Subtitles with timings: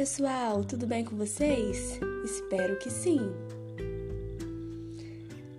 [0.00, 2.00] pessoal, tudo bem com vocês?
[2.24, 3.20] Espero que sim.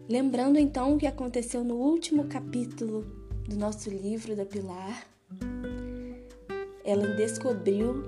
[0.09, 3.05] Lembrando então o que aconteceu no último capítulo
[3.48, 5.05] do nosso livro da Pilar,
[6.84, 8.02] ela descobriu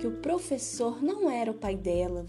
[0.00, 2.26] que o professor não era o pai dela.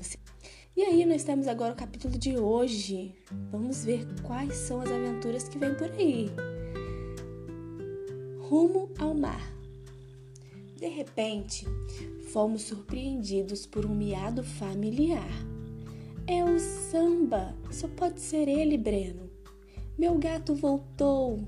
[0.75, 3.15] E aí nós temos agora o capítulo de hoje.
[3.50, 6.29] Vamos ver quais são as aventuras que vêm por aí.
[8.39, 9.51] Rumo ao mar.
[10.75, 11.65] De repente,
[12.27, 15.29] fomos surpreendidos por um miado familiar.
[16.25, 17.55] É o samba!
[17.71, 19.29] Só pode ser ele, Breno.
[19.97, 21.47] Meu gato voltou!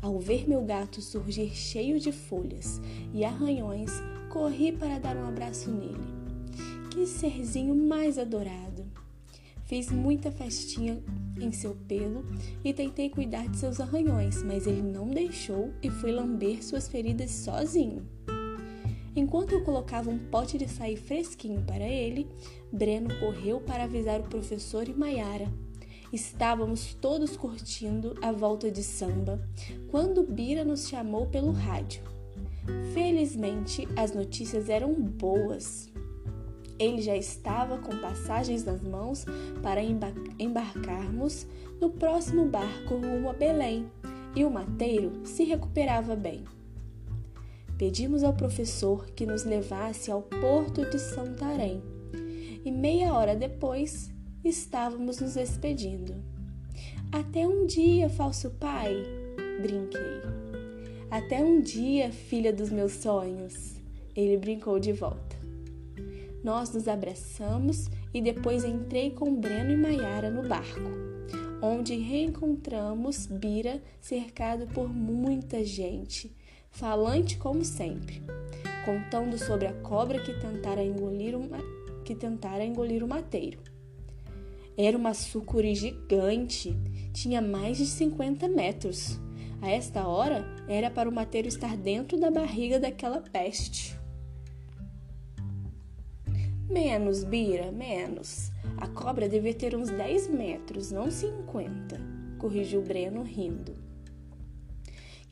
[0.00, 2.80] Ao ver meu gato surgir cheio de folhas
[3.12, 3.90] e arranhões,
[4.30, 6.14] corri para dar um abraço nele.
[6.90, 8.86] Que serzinho mais adorado!
[9.64, 11.02] Fiz muita festinha
[11.40, 12.24] em seu pelo
[12.64, 17.32] e tentei cuidar de seus arranhões, mas ele não deixou e foi lamber suas feridas
[17.32, 18.06] sozinho.
[19.16, 22.28] Enquanto eu colocava um pote de açaí fresquinho para ele,
[22.70, 25.50] Breno correu para avisar o professor e Maiara.
[26.12, 29.40] Estávamos todos curtindo a volta de samba
[29.90, 32.02] quando Bira nos chamou pelo rádio.
[32.92, 35.90] Felizmente, as notícias eram boas.
[36.78, 39.24] Ele já estava com passagens nas mãos
[39.62, 39.80] para
[40.38, 41.46] embarcarmos
[41.80, 43.90] no próximo barco rumo a Belém
[44.34, 46.44] e o mateiro se recuperava bem
[47.78, 51.82] pedimos ao professor que nos levasse ao porto de Santarém
[52.66, 54.10] e meia hora depois
[54.44, 56.14] estávamos nos despedindo.
[57.12, 58.92] Até um dia, falso pai,
[59.62, 60.00] brinquei.
[61.08, 63.76] Até um dia, filha dos meus sonhos,
[64.16, 65.36] ele brincou de volta.
[66.42, 70.80] Nós nos abraçamos e depois entrei com Breno e Maiara no barco,
[71.62, 76.34] onde reencontramos Bira cercado por muita gente
[76.76, 78.22] falante como sempre,
[78.84, 81.56] contando sobre a cobra que tentara engolir, uma,
[82.04, 83.58] que tentara engolir o mateiro.
[84.76, 86.76] Era uma sucuri gigante,
[87.14, 89.18] tinha mais de 50 metros.
[89.62, 93.98] A esta hora, era para o mateiro estar dentro da barriga daquela peste.
[96.68, 98.52] Menos, Bira, menos.
[98.76, 101.98] A cobra devia ter uns 10 metros, não 50,
[102.38, 103.85] corrigiu Breno rindo.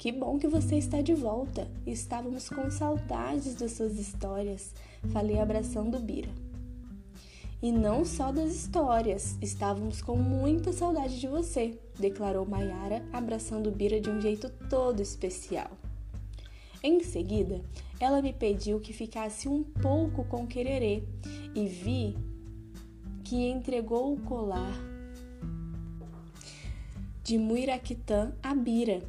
[0.05, 1.67] Que bom que você está de volta.
[1.87, 4.75] Estávamos com saudades das suas histórias,
[5.11, 6.29] falei abraçando Bira.
[7.63, 13.99] E não só das histórias, estávamos com muita saudade de você, declarou Maiara, abraçando Bira
[13.99, 15.71] de um jeito todo especial.
[16.83, 17.63] Em seguida,
[17.99, 21.03] ela me pediu que ficasse um pouco com Quererê
[21.55, 22.15] e vi
[23.25, 24.79] que entregou o colar
[27.23, 29.03] de Muiraquitã a Bira,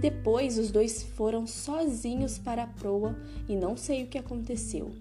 [0.00, 3.16] depois os dois foram sozinhos para a proa
[3.48, 4.92] e não sei o que aconteceu.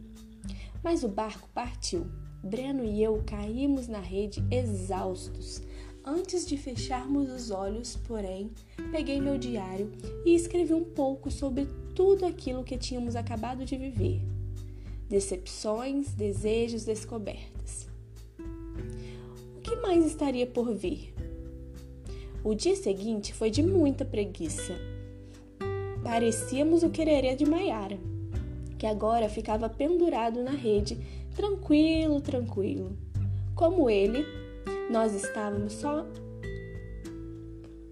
[0.83, 2.05] Mas o barco partiu.
[2.43, 5.61] Breno e eu caímos na rede exaustos.
[6.03, 8.51] Antes de fecharmos os olhos, porém,
[8.91, 9.91] peguei meu diário
[10.23, 11.65] e escrevi um pouco sobre
[11.95, 14.21] tudo aquilo que tínhamos acabado de viver.
[15.09, 17.87] Decepções, desejos, descobertas.
[19.57, 21.14] O que mais estaria por vir?
[22.45, 24.75] O dia seguinte foi de muita preguiça.
[26.03, 27.97] Parecíamos o quererê de Maiara,
[28.77, 30.95] que agora ficava pendurado na rede,
[31.35, 32.95] tranquilo, tranquilo.
[33.55, 34.23] Como ele,
[34.91, 36.05] nós estávamos só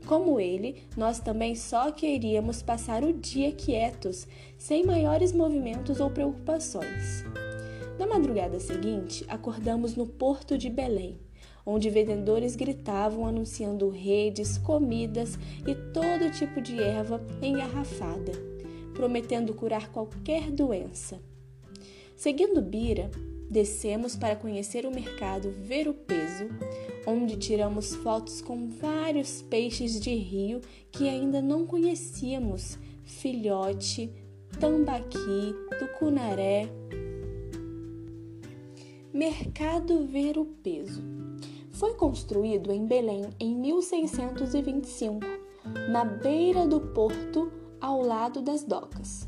[0.05, 7.23] como ele, nós também só queríamos passar o dia quietos, sem maiores movimentos ou preocupações.
[7.97, 11.17] Na madrugada seguinte, acordamos no porto de Belém
[11.65, 18.33] onde vendedores gritavam anunciando redes, comidas e todo tipo de erva engarrafada,
[18.93, 21.21] prometendo curar qualquer doença.
[22.15, 23.09] Seguindo Bira,
[23.49, 26.47] descemos para conhecer o mercado Ver o Peso,
[27.05, 30.61] onde tiramos fotos com vários peixes de rio
[30.91, 34.11] que ainda não conhecíamos: filhote,
[34.59, 36.69] tambaqui, tucunaré.
[39.13, 41.22] Mercado Ver o Peso
[41.83, 45.19] foi construído em Belém em 1625,
[45.91, 47.51] na beira do porto,
[47.81, 49.27] ao lado das docas.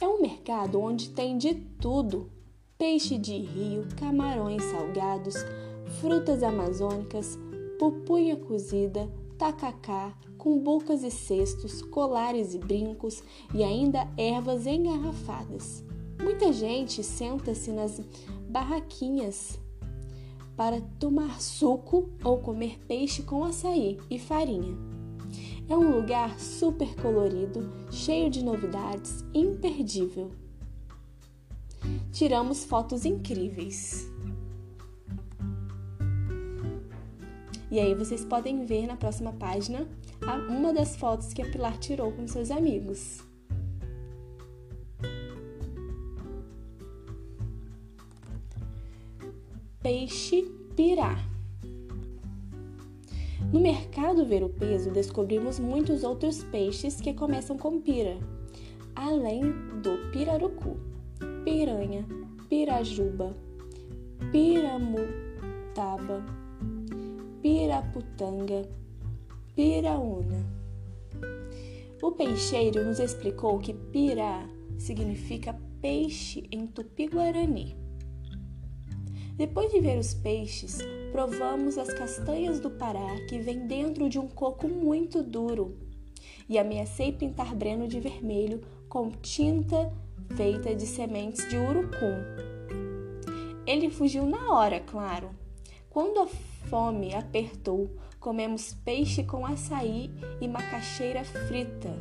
[0.00, 2.30] É um mercado onde tem de tudo:
[2.78, 5.34] peixe de rio, camarões salgados,
[6.00, 7.38] frutas amazônicas,
[7.78, 9.06] pupunha cozida,
[9.36, 13.22] tacacá, cumbucas e cestos, colares e brincos
[13.54, 15.84] e ainda ervas engarrafadas.
[16.18, 18.00] Muita gente senta-se nas
[18.48, 19.59] barraquinhas
[20.60, 24.76] para tomar suco ou comer peixe com açaí e farinha.
[25.66, 30.30] É um lugar super colorido, cheio de novidades, imperdível.
[32.12, 34.06] tiramos fotos incríveis.
[37.70, 39.88] E aí vocês podem ver na próxima página
[40.46, 43.29] uma das fotos que a Pilar tirou com seus amigos.
[49.82, 50.42] Peixe
[50.76, 51.16] pirá.
[53.50, 58.18] No mercado ver o peso, descobrimos muitos outros peixes que começam com pira,
[58.94, 59.40] além
[59.82, 60.76] do pirarucu,
[61.44, 62.04] piranha,
[62.48, 63.34] pirajuba,
[64.30, 66.22] piramutaba,
[67.42, 68.68] Piraputanga,
[69.56, 70.44] Piraúna.
[72.02, 77.79] O peixeiro nos explicou que pirá significa peixe em tupi-guarani.
[79.40, 80.80] Depois de ver os peixes,
[81.12, 85.78] provamos as castanhas do Pará que vêm dentro de um coco muito duro
[86.46, 89.90] e ameacei pintar Breno de vermelho com tinta
[90.36, 92.18] feita de sementes de urucum.
[93.66, 95.30] Ele fugiu na hora, claro.
[95.88, 101.96] Quando a fome apertou, comemos peixe com açaí e macaxeira frita.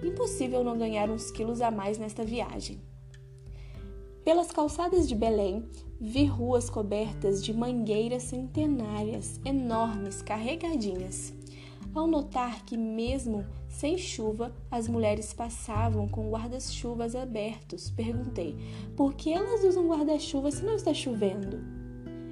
[0.00, 2.80] Impossível não ganhar uns quilos a mais nesta viagem.
[4.24, 5.68] Pelas calçadas de Belém,
[6.00, 11.34] vi ruas cobertas de mangueiras centenárias, enormes, carregadinhas.
[11.94, 18.56] Ao notar que, mesmo sem chuva, as mulheres passavam com guarda-chuvas abertos, perguntei:
[18.96, 21.60] por que elas usam guarda-chuva se não está chovendo?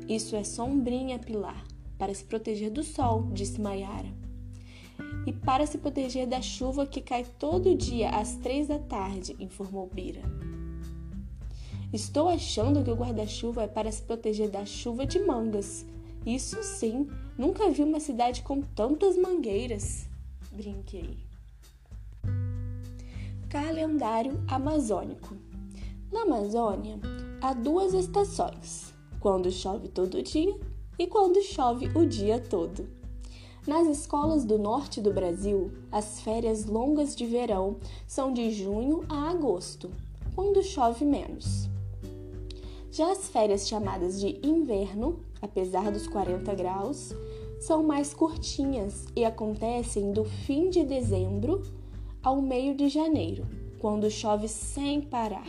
[0.09, 1.63] Isso é sombrinha, Pilar
[2.03, 4.13] para se proteger do sol, disse Maiara.
[5.25, 9.87] E para se proteger da chuva que cai todo dia às três da tarde, informou
[9.87, 10.23] Bira.
[11.93, 15.85] Estou achando que o guarda-chuva é para se proteger da chuva de mangas.
[16.25, 17.07] Isso sim,
[17.37, 20.07] nunca vi uma cidade com tantas mangueiras.
[20.51, 21.19] Brinquei.
[23.51, 25.37] Calendário amazônico.
[26.11, 26.99] Na Amazônia,
[27.43, 30.59] há duas estações: quando chove todo dia
[30.99, 32.89] e quando chove o dia todo.
[33.67, 39.29] Nas escolas do norte do Brasil, as férias longas de verão são de junho a
[39.29, 39.91] agosto,
[40.35, 41.71] quando chove menos.
[42.93, 47.15] Já as férias chamadas de inverno, apesar dos 40 graus,
[47.59, 51.63] são mais curtinhas e acontecem do fim de dezembro
[52.23, 53.49] ao meio de janeiro,
[53.79, 55.47] quando chove sem parar.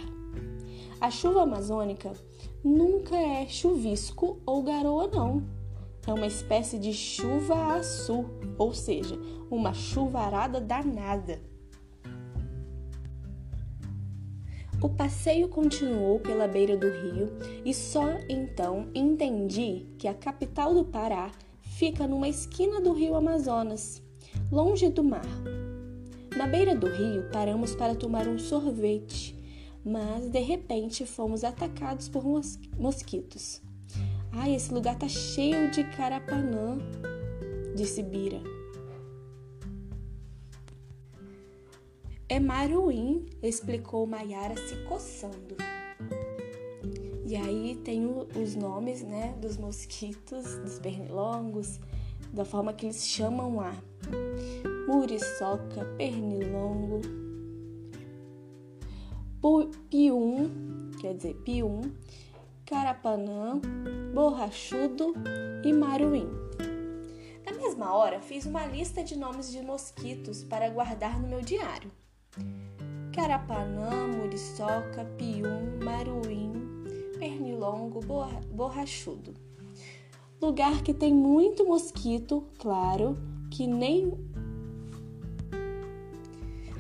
[1.02, 2.14] A chuva amazônica
[2.64, 5.44] nunca é chuvisco ou garoa, não.
[6.08, 8.24] É uma espécie de chuva açu,
[8.58, 9.20] ou seja,
[9.52, 11.42] uma chuvarada danada.
[14.84, 17.32] O passeio continuou pela beira do rio
[17.66, 21.32] e só então entendi que a capital do Pará
[21.62, 24.04] fica numa esquina do rio Amazonas,
[24.52, 25.26] longe do mar.
[26.38, 29.42] Na beira do rio, paramos para tomar um sorvete
[29.84, 32.24] mas de repente fomos atacados por
[32.78, 33.62] mosquitos.
[34.32, 36.78] Ai, esse lugar tá cheio de carapanã,
[37.76, 38.42] disse Bira.
[42.34, 45.56] É maruim, explicou Maiara se coçando.
[47.28, 51.80] E aí tem os nomes, né, dos mosquitos, dos pernilongos,
[52.34, 53.76] da forma que eles chamam lá.
[54.88, 57.02] Muriçoca, pernilongo,
[59.92, 61.82] pium, quer dizer, pium,
[62.66, 63.62] carapanã,
[64.12, 65.14] borrachudo
[65.64, 66.28] e maruim.
[67.46, 71.92] Na mesma hora, fiz uma lista de nomes de mosquitos para guardar no meu diário.
[73.14, 76.54] Carapanã, muriçoca, pium, maruim,
[77.20, 79.34] pernilongo, borra, borrachudo.
[80.42, 83.18] Lugar que tem muito mosquito, claro,
[83.50, 84.14] que nem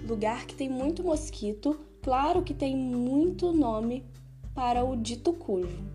[0.07, 4.05] lugar que tem muito mosquito, Claro que tem muito nome
[4.53, 5.86] para o dito cujo.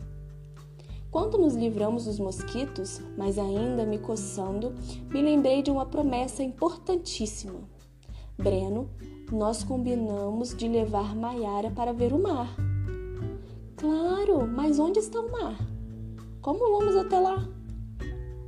[1.11, 4.75] Quando nos livramos dos mosquitos, mas ainda me coçando,
[5.11, 7.61] me lembrei de uma promessa importantíssima.
[8.39, 8.89] Breno,
[9.31, 12.49] nós combinamos de levar Maiara para ver o mar.
[13.77, 15.57] Claro, mas onde está o mar?
[16.41, 17.49] Como vamos até lá?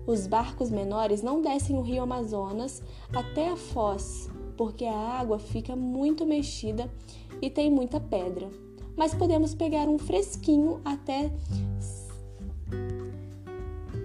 [0.06, 2.82] Os barcos menores não descem o rio Amazonas
[3.14, 6.90] até a foz, porque a água fica muito mexida
[7.40, 8.48] e tem muita pedra.
[8.96, 11.30] Mas podemos pegar um fresquinho até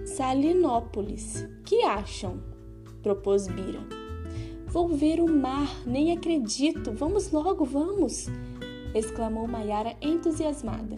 [0.04, 1.46] Salinópolis.
[1.64, 2.40] Que acham?
[3.02, 4.05] propôs Bira.
[4.76, 6.92] Vou ver o mar, nem acredito.
[6.92, 8.26] Vamos logo, vamos!
[8.94, 10.96] exclamou Maiara entusiasmada.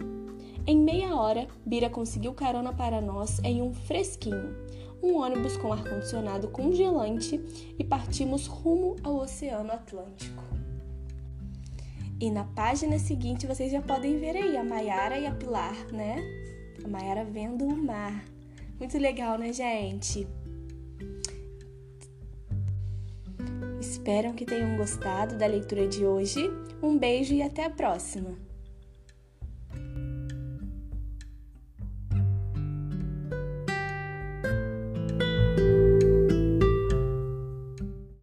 [0.67, 4.53] Em meia hora, Bira conseguiu carona para nós em um fresquinho,
[5.01, 7.39] um ônibus com ar-condicionado congelante
[7.79, 10.43] e partimos rumo ao Oceano Atlântico.
[12.19, 16.17] E na página seguinte vocês já podem ver aí a Maiara e a Pilar, né?
[16.83, 18.25] A Maiara vendo o mar.
[18.77, 20.27] Muito legal, né, gente?
[23.99, 26.49] Espero que tenham gostado da leitura de hoje.
[26.81, 28.48] Um beijo e até a próxima!